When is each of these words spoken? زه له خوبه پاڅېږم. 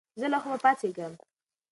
زه 0.19 0.25
له 0.31 0.37
خوبه 0.41 0.57
پاڅېږم. 0.63 1.13